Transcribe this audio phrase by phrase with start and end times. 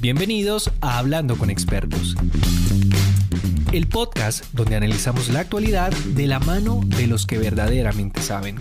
[0.00, 2.14] Bienvenidos a Hablando con Expertos,
[3.72, 8.60] el podcast donde analizamos la actualidad de la mano de los que verdaderamente saben.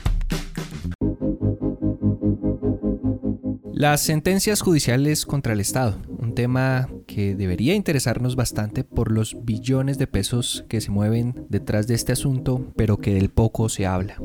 [3.72, 10.00] Las sentencias judiciales contra el Estado, un tema que debería interesarnos bastante por los billones
[10.00, 14.20] de pesos que se mueven detrás de este asunto, pero que del poco se habla.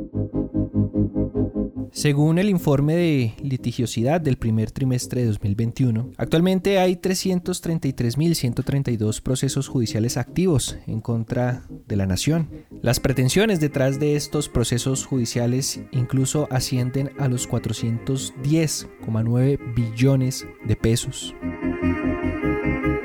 [2.03, 10.17] Según el informe de litigiosidad del primer trimestre de 2021, actualmente hay 333.132 procesos judiciales
[10.17, 12.49] activos en contra de la nación.
[12.81, 21.37] Las pretensiones detrás de estos procesos judiciales incluso ascienden a los 410,9 billones de pesos.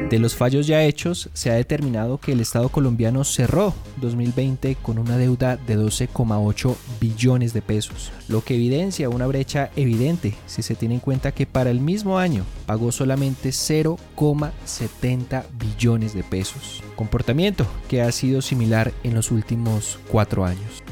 [0.09, 4.99] De los fallos ya hechos, se ha determinado que el Estado colombiano cerró 2020 con
[4.99, 10.75] una deuda de 12,8 billones de pesos, lo que evidencia una brecha evidente si se
[10.75, 17.67] tiene en cuenta que para el mismo año pagó solamente 0,70 billones de pesos, comportamiento
[17.89, 20.83] que ha sido similar en los últimos cuatro años.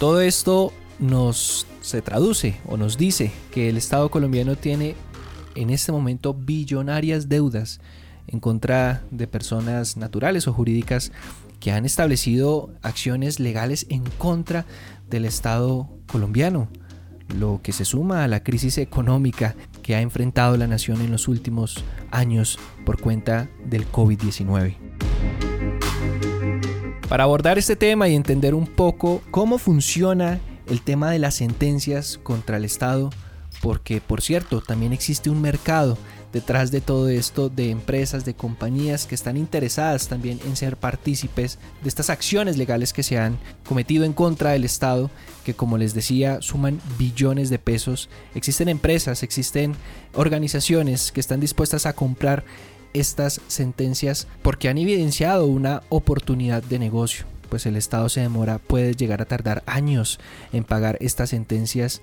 [0.00, 4.94] Todo esto nos se traduce o nos dice que el Estado colombiano tiene
[5.54, 7.80] en este momento billonarias deudas
[8.26, 11.12] en contra de personas naturales o jurídicas
[11.60, 14.66] que han establecido acciones legales en contra
[15.08, 16.68] del Estado colombiano,
[17.38, 21.28] lo que se suma a la crisis económica que ha enfrentado la nación en los
[21.28, 24.76] últimos años por cuenta del COVID-19.
[27.08, 32.18] Para abordar este tema y entender un poco cómo funciona el tema de las sentencias
[32.22, 33.10] contra el Estado,
[33.64, 35.96] porque por cierto también existe un mercado
[36.34, 41.58] detrás de todo esto de empresas, de compañías que están interesadas también en ser partícipes
[41.82, 45.10] de estas acciones legales que se han cometido en contra del Estado,
[45.46, 48.10] que como les decía suman billones de pesos.
[48.34, 49.74] Existen empresas, existen
[50.12, 52.44] organizaciones que están dispuestas a comprar
[52.92, 58.94] estas sentencias porque han evidenciado una oportunidad de negocio pues el Estado se demora, puede
[58.94, 60.18] llegar a tardar años
[60.52, 62.02] en pagar estas sentencias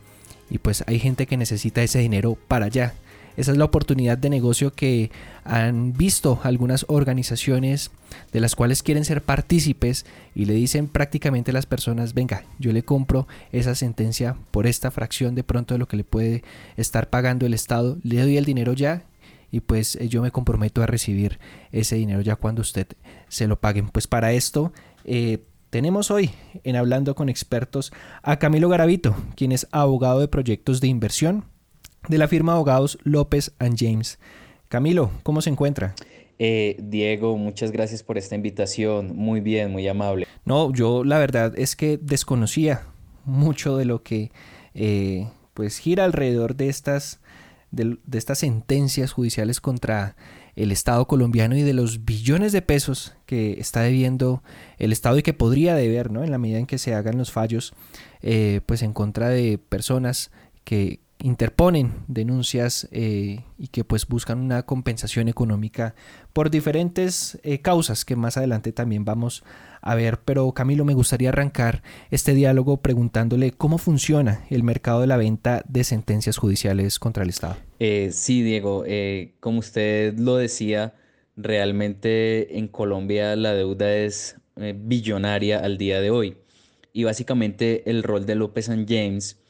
[0.51, 2.93] y pues hay gente que necesita ese dinero para allá.
[3.37, 5.09] Esa es la oportunidad de negocio que
[5.45, 7.89] han visto algunas organizaciones
[8.33, 12.73] de las cuales quieren ser partícipes y le dicen prácticamente a las personas, venga, yo
[12.73, 16.43] le compro esa sentencia por esta fracción de pronto de lo que le puede
[16.75, 19.03] estar pagando el Estado, le doy el dinero ya
[19.49, 21.39] y pues eh, yo me comprometo a recibir
[21.71, 22.87] ese dinero ya cuando usted
[23.29, 23.87] se lo paguen.
[23.87, 24.73] Pues para esto
[25.05, 25.39] eh,
[25.71, 26.31] tenemos hoy
[26.65, 31.45] en Hablando con Expertos a Camilo Garavito, quien es abogado de proyectos de inversión
[32.09, 34.19] de la firma Abogados López⁇ James.
[34.67, 35.95] Camilo, ¿cómo se encuentra?
[36.39, 39.15] Eh, Diego, muchas gracias por esta invitación.
[39.15, 40.27] Muy bien, muy amable.
[40.43, 42.81] No, yo la verdad es que desconocía
[43.23, 44.31] mucho de lo que
[44.73, 47.21] eh, pues gira alrededor de estas,
[47.71, 50.17] de estas sentencias judiciales contra
[50.55, 54.43] el Estado colombiano y de los billones de pesos que está debiendo
[54.77, 56.23] el Estado y que podría deber, ¿no?
[56.23, 57.73] En la medida en que se hagan los fallos,
[58.21, 60.31] eh, pues en contra de personas
[60.63, 65.95] que interponen denuncias eh, y que pues buscan una compensación económica
[66.33, 69.43] por diferentes eh, causas que más adelante también vamos
[69.81, 70.19] a ver.
[70.19, 75.63] Pero Camilo, me gustaría arrancar este diálogo preguntándole cómo funciona el mercado de la venta
[75.67, 77.57] de sentencias judiciales contra el Estado.
[77.79, 78.83] Eh, sí, Diego,
[79.39, 80.95] como usted lo decía,
[81.35, 86.37] realmente en Colombia la deuda es billonaria al día de hoy.
[86.93, 89.40] Y básicamente el rol de López James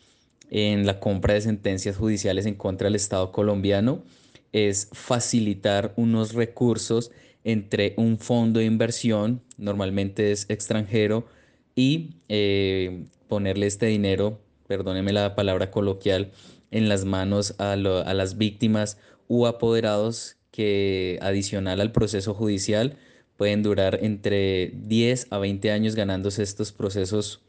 [0.51, 4.03] en la compra de sentencias judiciales en contra del Estado colombiano
[4.51, 7.11] es facilitar unos recursos
[7.43, 11.25] entre un fondo de inversión, normalmente es extranjero,
[11.73, 16.31] y eh, ponerle este dinero, perdóneme la palabra coloquial,
[16.69, 18.97] en las manos a, las víctimas
[19.27, 22.97] u apoderados que adicional al proceso judicial
[23.37, 27.41] pueden durar entre 10 a 20 años ganándose estos procesos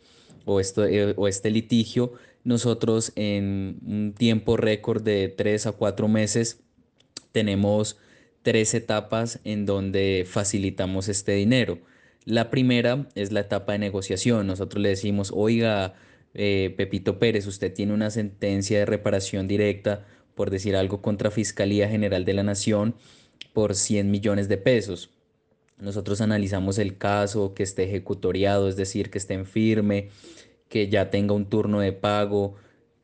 [0.45, 6.60] o, eh, o este litigio, nosotros en un tiempo récord de 3 a 4 meses
[7.33, 7.98] tenemos
[8.42, 11.78] tres etapas en donde facilitamos este dinero.
[12.24, 14.47] La primera es la etapa de negociación.
[14.47, 15.94] Nosotros le decimos, oiga,
[16.34, 21.88] eh, Pepito Pérez, usted tiene una sentencia de reparación directa, por decir algo, contra Fiscalía
[21.88, 22.95] General de la Nación
[23.53, 25.10] por 100 millones de pesos.
[25.78, 30.10] Nosotros analizamos el caso, que esté ejecutoriado, es decir, que esté en firme,
[30.72, 32.54] que ya tenga un turno de pago,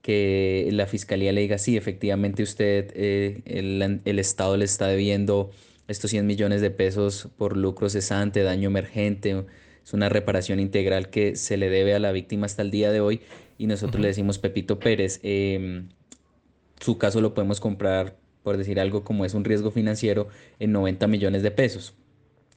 [0.00, 5.50] que la fiscalía le diga, sí, efectivamente usted, eh, el, Estado le está debiendo
[5.86, 9.44] estos 100 millones de pesos por lucro cesante, daño emergente,
[9.84, 13.02] es una reparación integral que se le debe a la víctima hasta el día de
[13.02, 13.20] hoy
[13.58, 15.90] y nosotros le decimos, Pepito Pérez, em,
[16.80, 20.28] su caso lo podemos comprar por decir algo como es un riesgo financiero,
[20.58, 21.92] en 90 millones de pesos.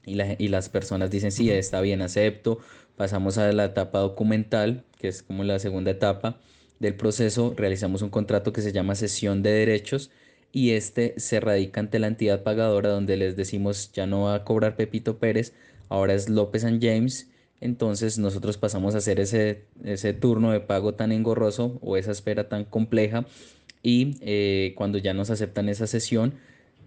[0.06, 2.60] Y, y las personas dicen, sí, está bien, acepto.
[2.96, 6.40] Pasamos a la etapa documental, que es como la segunda etapa
[6.80, 7.54] del proceso.
[7.58, 10.12] Realizamos un contrato que se llama cesión de derechos
[10.52, 14.44] y este se radica ante la entidad pagadora donde les decimos ya no va a
[14.44, 15.54] cobrar Pepito Pérez,
[15.90, 17.30] ahora es López and James.
[17.62, 22.50] Entonces nosotros pasamos a hacer ese, ese turno de pago tan engorroso o esa espera
[22.50, 23.26] tan compleja
[23.84, 26.34] y eh, cuando ya nos aceptan esa sesión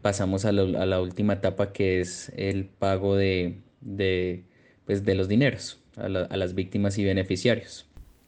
[0.02, 4.44] pasamos a, la última etapa que es el pago de, de,
[4.84, 7.86] pues, de los dineros a, a las víctimas y beneficiarios.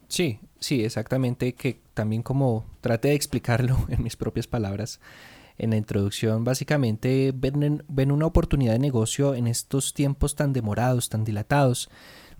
[0.08, 5.00] Sí, sí, exactamente, que también como trate de explicarlo en mis propias palabras
[5.58, 11.08] en la introducción, básicamente ven, ven una oportunidad de negocio en estos tiempos tan demorados,
[11.08, 11.88] tan dilatados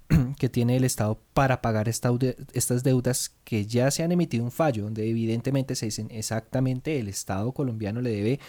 [0.38, 4.84] que tiene el Estado para pagar estas deudas que ya se han emitido un fallo,
[4.84, 8.40] donde evidentemente se dicen exactamente el Estado colombiano le debe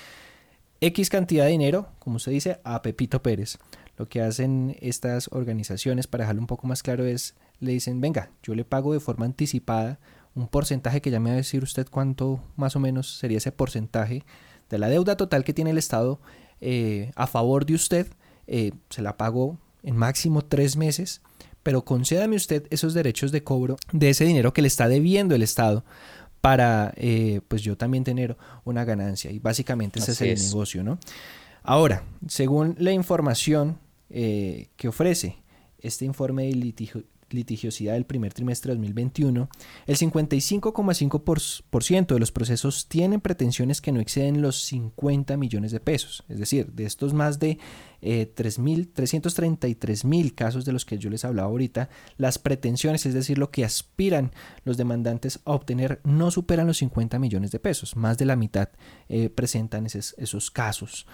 [0.80, 3.58] X cantidad de dinero, como usted dice, a Pepito Pérez.
[3.98, 8.32] Lo que hacen estas organizaciones, para dejarlo un poco más claro, es le dicen, venga,
[8.44, 10.00] yo le pago de forma anticipada
[10.38, 13.52] un porcentaje que ya me va a decir usted cuánto más o menos sería ese
[13.52, 14.24] porcentaje
[14.70, 16.20] de la deuda total que tiene el Estado
[16.62, 18.08] eh, a favor de usted.
[18.46, 21.22] Eh, se la pago en máximo tres meses,
[21.64, 25.42] pero concédame usted esos derechos de cobro de ese dinero que le está debiendo el
[25.42, 25.84] Estado
[26.40, 31.00] para eh, pues yo también tener una ganancia y básicamente ese es el negocio, ¿no?
[31.64, 35.36] Ahora, según la información que ofrece
[35.80, 39.50] este informe de litigio, litigiosidad del primer trimestre de 2021,
[39.86, 46.24] el 55,5% de los procesos tienen pretensiones que no exceden los 50 millones de pesos.
[46.30, 47.60] Es decir, de estos más de
[48.02, 53.38] eh, 333 mil casos de los que yo les hablaba ahorita, las pretensiones, es decir,
[53.38, 54.32] lo que aspiran
[54.64, 57.96] los demandantes a obtener, no superan los 50 millones de pesos.
[57.96, 58.70] Más de la mitad
[59.10, 61.06] eh, presentan esos, esos casos.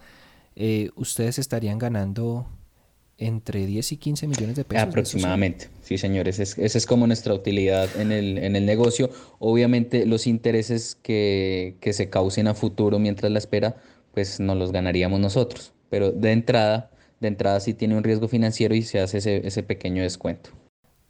[0.56, 2.47] eh, ustedes estarían ganando
[3.18, 4.88] entre 10 y 15 millones de pesos.
[4.88, 9.11] Aproximadamente, sí señores, esa es como nuestra utilidad en el, en el negocio.
[9.38, 13.76] Obviamente los intereses que, que se causen a futuro mientras la espera,
[14.14, 18.75] pues nos los ganaríamos nosotros pero de entrada, de entrada sí tiene un riesgo financiero
[18.75, 20.50] y se hace ese, pequeño descuento.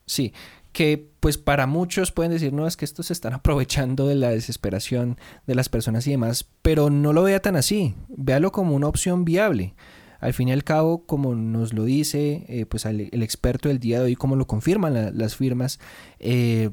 [0.06, 0.32] Sí,
[0.72, 4.30] que pues para muchos pueden decir, no, es que estos se están aprovechando de la
[4.30, 8.88] desesperación de las personas y demás, pero no lo vea tan así, véalo como una
[8.88, 9.74] opción viable.
[10.18, 14.00] Al fin y al cabo, como nos lo dice eh, pues el, experto del día
[14.00, 15.80] de hoy, como lo confirman las firmas,
[16.18, 16.70] eh,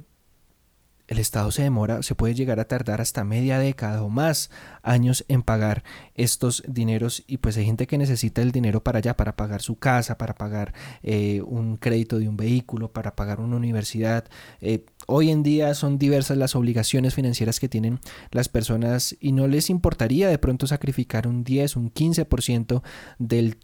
[1.07, 4.49] el Estado se demora, se puede llegar a tardar hasta media década o más
[4.83, 5.83] años en pagar
[6.15, 9.77] estos dineros y pues hay gente que necesita el dinero para allá, para pagar su
[9.77, 10.73] casa, para pagar
[11.03, 14.25] eh, un crédito de un vehículo, para pagar una universidad.
[14.59, 17.99] Eh, hoy en día son diversas las obligaciones financieras que tienen
[18.31, 22.81] las personas y no les importaría de pronto sacrificar un 10, un 15%
[23.17, 23.57] del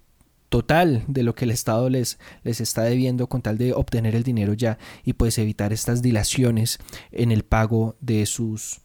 [0.53, 4.22] total de lo que el Estado les, les está debiendo con tal de obtener el
[4.22, 6.77] dinero ya y pues evitar estas dilaciones
[7.12, 8.81] en el pago de sus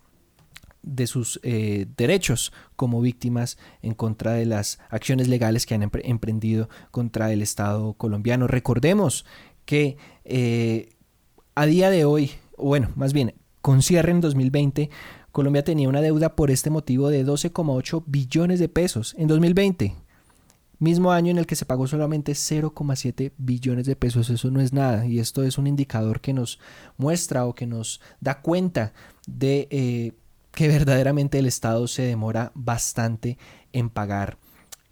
[0.82, 6.70] de sus eh, derechos como víctimas en contra de las acciones legales que han emprendido
[6.90, 8.46] contra el Estado colombiano.
[8.46, 9.26] Recordemos
[9.66, 10.94] que eh,
[11.54, 14.88] a día de hoy, o bueno, más bien, con cierre en 2020,
[15.32, 20.07] Colombia tenía una deuda por este motivo de 12,8 billones de pesos en 2020
[20.78, 24.30] mismo año en el que se pagó solamente 0,7 billones de pesos.
[24.30, 26.58] Eso no es nada y esto es un indicador que nos
[26.96, 28.92] muestra o que nos da cuenta
[29.26, 30.12] de eh,
[30.52, 33.38] que verdaderamente el Estado se demora bastante
[33.72, 34.38] en pagar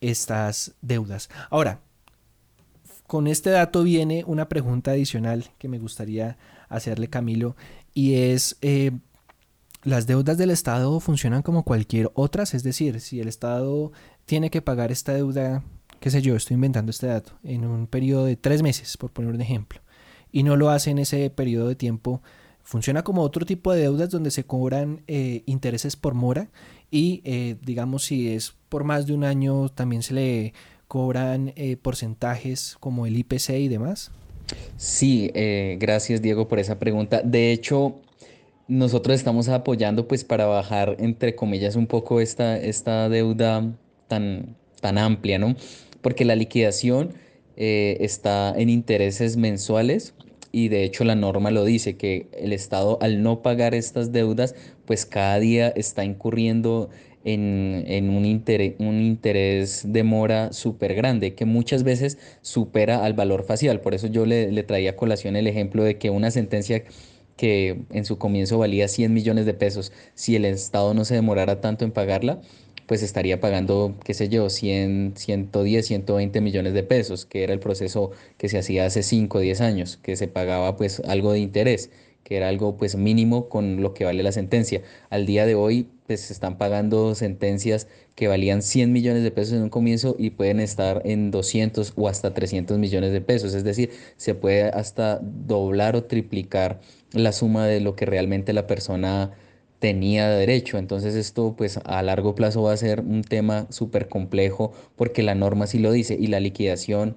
[0.01, 1.31] estas deudas.
[1.51, 1.81] Ahora,
[3.07, 6.37] con este dato viene una pregunta adicional que me gustaría
[6.69, 7.57] hacerle Camilo
[7.95, 8.57] y es...
[8.61, 8.93] Eh,
[9.83, 13.93] las deudas del Estado funcionan como cualquier otras, es decir, si el Estado
[14.25, 15.63] tiene que pagar esta deuda
[16.07, 19.35] qué sé yo, estoy inventando este dato, en un periodo de tres meses, por poner
[19.35, 19.81] un ejemplo,
[20.31, 22.23] y no lo hace en ese periodo de tiempo,
[22.63, 26.49] funciona como otro tipo de deudas donde se cobran eh, intereses por mora
[26.93, 30.55] y eh, digamos si es por más de un año también se le
[30.87, 34.13] cobran eh, porcentajes como el IPC y demás.
[34.77, 35.33] Sí,
[35.81, 37.21] gracias Diego por esa pregunta.
[37.21, 37.97] De hecho,
[38.69, 43.75] nosotros estamos apoyando pues para bajar entre comillas un poco esta, esta deuda
[44.07, 45.57] tan, tan amplia, ¿no?
[46.07, 47.15] Porque la liquidación
[47.57, 50.15] eh, está en intereses mensuales
[50.53, 54.55] y de hecho la norma lo dice, que el Estado al no pagar estas deudas,
[54.85, 56.91] pues cada día está incurriendo
[57.25, 63.43] en, un, interés, un interés de mora súper grande, que muchas veces supera al valor
[63.43, 63.81] facial.
[63.81, 66.85] Por eso yo le, le traía a colación el ejemplo de que una sentencia
[67.37, 71.61] que en su comienzo valía 100 millones de pesos, si el Estado no se demorara
[71.61, 72.41] tanto en pagarla,
[72.87, 77.61] pues estaría pagando, qué sé yo, 100, 110, 120 millones de pesos, que era el
[77.61, 81.41] proceso que se hacía hace 5 o 10 años, que se pagaba pues algo de
[81.41, 81.91] interés,
[82.23, 84.83] que era algo pues mínimo con lo que vale la sentencia.
[85.11, 89.55] Al día de hoy pues se están pagando sentencias que valían 100 millones de pesos
[89.55, 93.65] en un comienzo y pueden estar en 200 o hasta 300 millones de pesos, es
[93.65, 96.81] decir, se puede hasta doblar o triplicar
[97.13, 99.33] la suma de lo que realmente la persona
[99.79, 100.79] tenía derecho.
[100.79, 105.35] Entonces esto pues a largo plazo va a ser un tema súper complejo porque la
[105.35, 107.17] norma sí lo dice y la liquidación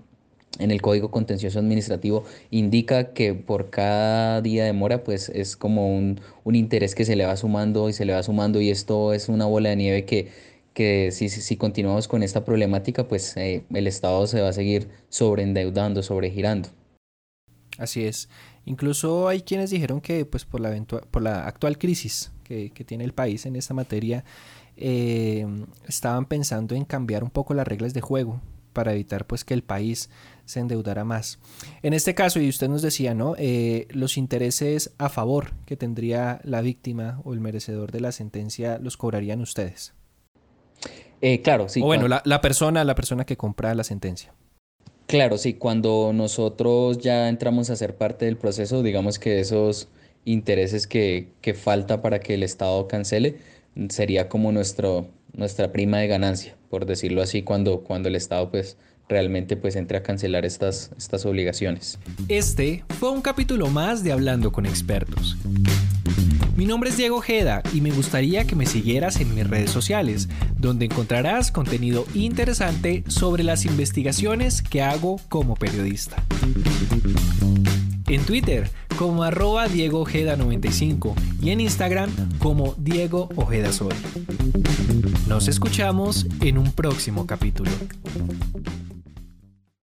[0.58, 5.96] en el Código Contencioso Administrativo indica que por cada día de mora pues es como
[5.96, 6.20] un,
[6.52, 9.46] interés que se le va sumando y se le va sumando y esto es una
[9.46, 10.30] bola de nieve que,
[10.74, 14.90] que si, si, continuamos con esta problemática pues eh, el Estado se va a seguir
[15.10, 16.70] sobreendeudando, sobregirando.
[17.78, 18.28] Así es.
[18.66, 20.76] Incluso hay quienes dijeron que pues por la,
[21.12, 24.24] por la actual crisis que, tiene el país en esta materia,
[24.76, 25.46] eh,
[25.88, 28.42] estaban pensando en cambiar un poco las reglas de juego
[28.74, 30.10] para evitar pues que el país
[30.46, 31.40] se endeudara más.
[31.84, 33.36] En este caso, y usted nos decía, ¿no?
[33.38, 38.80] Eh, los intereses a favor que tendría la víctima o el merecedor de la sentencia
[38.80, 39.94] los cobrarían ustedes.
[41.22, 41.82] Eh, claro, sí.
[41.82, 44.34] O bueno, la, la, persona, la persona que compra la sentencia.
[45.08, 45.56] Claro, sí.
[45.56, 49.90] Cuando nosotros ya entramos a ser parte del proceso, digamos que esos
[50.26, 53.38] intereses que, que falta para que el Estado cancele,
[53.90, 58.78] sería como nuestro, nuestra prima de ganancia, por decirlo así, cuando, cuando el Estado pues
[59.08, 61.98] realmente pues entre a cancelar estas, estas obligaciones.
[62.28, 65.38] Este fue un capítulo más de Hablando con Expertos.
[66.56, 70.28] Mi nombre es Diego Ojeda y me gustaría que me siguieras en mis redes sociales,
[70.58, 76.24] donde encontrarás contenido interesante sobre las investigaciones que hago como periodista
[78.10, 83.94] en Twitter como arroba Diego Ojeda 95 y en Instagram como Diego Ojeda Soy.
[85.26, 87.72] Nos escuchamos en un próximo capítulo.